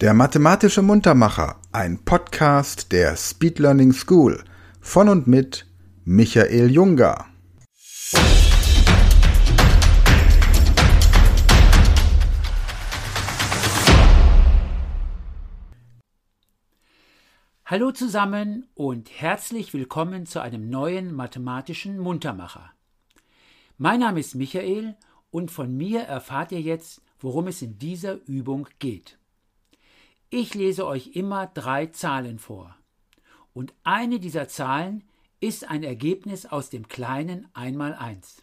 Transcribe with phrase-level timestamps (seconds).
[0.00, 4.42] Der mathematische Muntermacher, ein Podcast der Speed Learning School
[4.80, 5.66] von und mit
[6.04, 7.26] Michael Junger.
[17.64, 22.72] Hallo zusammen und herzlich willkommen zu einem neuen mathematischen Muntermacher.
[23.78, 24.96] Mein Name ist Michael
[25.30, 29.18] und von mir erfahrt ihr jetzt, worum es in dieser Übung geht.
[30.36, 32.76] Ich lese euch immer drei Zahlen vor.
[33.52, 35.04] Und eine dieser Zahlen
[35.38, 38.42] ist ein Ergebnis aus dem kleinen Einmaleins.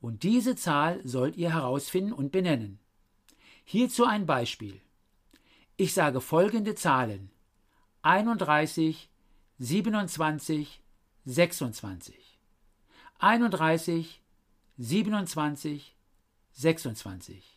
[0.00, 2.78] Und diese Zahl sollt ihr herausfinden und benennen.
[3.64, 4.80] Hierzu ein Beispiel.
[5.76, 7.32] Ich sage folgende Zahlen
[8.02, 9.10] 31,
[9.58, 10.80] 27,
[11.24, 12.38] 26.
[13.18, 14.22] 31,
[14.78, 15.96] 27,
[16.52, 17.53] 26.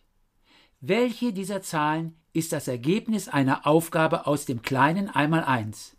[0.80, 5.96] Welche dieser Zahlen ist das Ergebnis einer Aufgabe aus dem kleinen Einmaleins?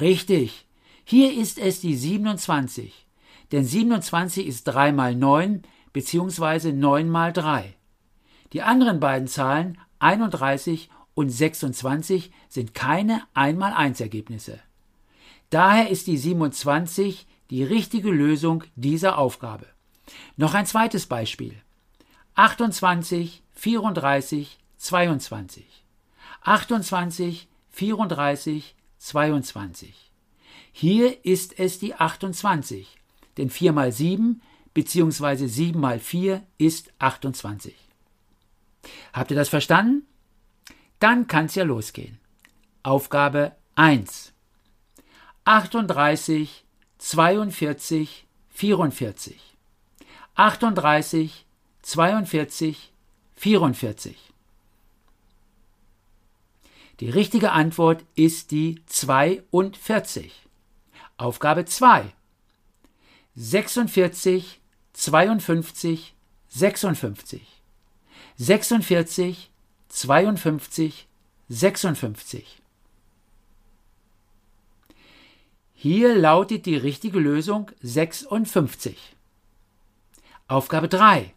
[0.00, 0.66] Richtig.
[1.04, 3.06] Hier ist es die 27.
[3.52, 6.72] Denn 27 ist 3 mal 9 bzw.
[6.72, 7.74] 9 mal 3.
[8.52, 14.58] Die anderen beiden Zahlen 31 und 26 sind keine 1 mal 1 Ergebnisse.
[15.48, 19.66] Daher ist die 27 die richtige Lösung dieser Aufgabe.
[20.36, 21.54] Noch ein zweites Beispiel.
[22.34, 25.64] 28, 34, 22.
[26.42, 30.12] 28, 34, 22.
[30.72, 32.96] Hier ist es die 28,
[33.36, 34.40] denn 4 mal 7
[34.72, 35.46] bzw.
[35.46, 37.74] 7 mal 4 ist 28.
[39.12, 40.06] Habt ihr das verstanden?
[40.98, 42.18] Dann kann es ja losgehen.
[42.82, 44.32] Aufgabe 1.
[45.44, 46.64] 38,
[46.98, 49.40] 42, 44.
[50.34, 51.46] 38,
[51.82, 52.92] 42,
[53.36, 54.16] 44.
[57.00, 60.32] Die richtige Antwort ist die 42.
[61.16, 62.12] Aufgabe 2.
[63.34, 64.60] 46,
[64.92, 66.14] 52,
[66.48, 67.42] 56.
[68.36, 69.50] 46,
[69.88, 71.08] 52,
[71.48, 72.62] 56.
[75.74, 79.16] Hier lautet die richtige Lösung 56.
[80.46, 81.34] Aufgabe 3.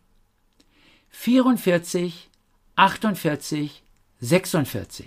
[1.17, 2.29] 44,
[2.75, 3.83] 48,
[4.19, 5.05] 46.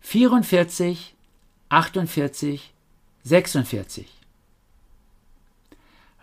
[0.00, 1.14] 44,
[1.68, 2.72] 48,
[3.22, 4.06] 46.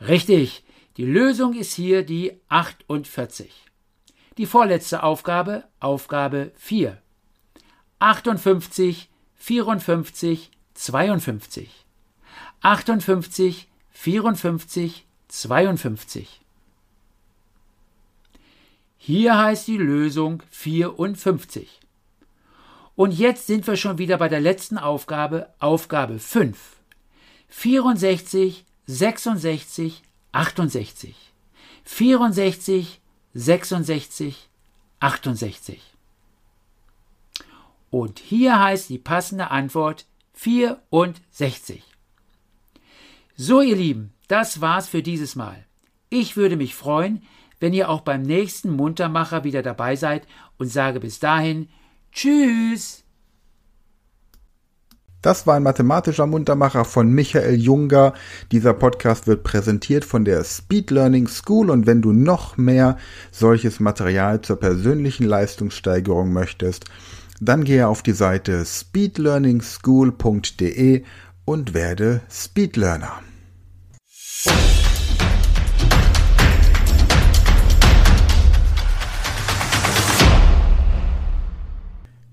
[0.02, 0.64] Richtig,
[0.97, 3.50] die Lösung ist hier die 48.
[4.38, 7.02] Die vorletzte Aufgabe, Aufgabe 4.
[8.00, 11.86] 58, 54, 52.
[12.62, 16.41] 58, 54, 52.
[19.03, 21.79] Hier heißt die Lösung 54.
[22.95, 26.56] Und jetzt sind wir schon wieder bei der letzten Aufgabe, Aufgabe 5.
[27.47, 30.03] 64, 66,
[30.34, 31.16] 68.
[31.84, 33.01] 64,
[33.34, 34.50] 66,
[35.00, 35.81] 68.
[37.89, 41.81] Und hier heißt die passende Antwort 64.
[43.35, 45.66] So, ihr Lieben, das war's für dieses Mal.
[46.12, 47.23] Ich würde mich freuen,
[47.61, 50.27] wenn ihr auch beim nächsten Muntermacher wieder dabei seid
[50.57, 51.69] und sage bis dahin
[52.11, 53.05] Tschüss.
[55.22, 58.13] Das war ein mathematischer Muntermacher von Michael Junger.
[58.51, 62.97] Dieser Podcast wird präsentiert von der Speed Learning School und wenn du noch mehr
[63.31, 66.85] solches Material zur persönlichen Leistungssteigerung möchtest,
[67.39, 71.03] dann gehe auf die Seite speedlearningschool.de
[71.45, 73.21] und werde Speedlearner.